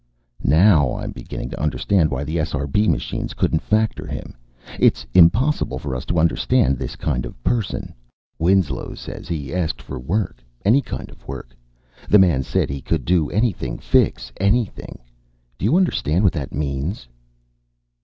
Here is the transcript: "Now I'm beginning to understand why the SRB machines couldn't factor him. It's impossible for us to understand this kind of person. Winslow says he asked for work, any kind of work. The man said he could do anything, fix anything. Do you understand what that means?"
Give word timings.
"Now 0.43 0.95
I'm 0.95 1.11
beginning 1.11 1.51
to 1.51 1.61
understand 1.61 2.09
why 2.09 2.23
the 2.23 2.37
SRB 2.37 2.89
machines 2.89 3.35
couldn't 3.35 3.61
factor 3.61 4.07
him. 4.07 4.33
It's 4.79 5.05
impossible 5.13 5.77
for 5.77 5.95
us 5.95 6.05
to 6.05 6.17
understand 6.17 6.79
this 6.79 6.95
kind 6.95 7.23
of 7.23 7.37
person. 7.43 7.93
Winslow 8.39 8.95
says 8.95 9.27
he 9.27 9.53
asked 9.53 9.79
for 9.79 9.99
work, 9.99 10.43
any 10.65 10.81
kind 10.81 11.11
of 11.11 11.27
work. 11.27 11.55
The 12.09 12.17
man 12.17 12.41
said 12.41 12.67
he 12.71 12.81
could 12.81 13.05
do 13.05 13.29
anything, 13.29 13.77
fix 13.77 14.31
anything. 14.37 14.97
Do 15.59 15.65
you 15.65 15.77
understand 15.77 16.23
what 16.23 16.33
that 16.33 16.51
means?" 16.51 17.07